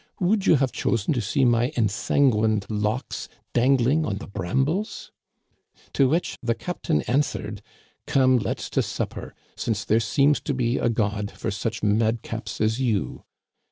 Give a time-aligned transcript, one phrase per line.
[0.19, 5.11] Would you have chosen to see my ensanguined locks dangling on the brambles?'
[5.93, 10.89] To which the captain answered:* Come, let's to supper, since there seems to be a
[10.89, 13.25] God for such madcaps as you.'